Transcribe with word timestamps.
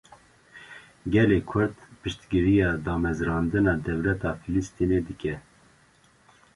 Gelê 1.15 1.41
Kurd, 1.49 1.75
piştgiriya 2.03 2.69
damezrandina 2.85 3.75
dewleta 3.85 4.31
Filistînê 4.43 4.99
dike 5.07 5.35